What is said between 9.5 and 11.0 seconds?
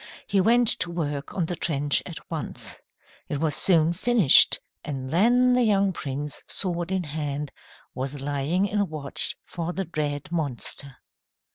the dread monster.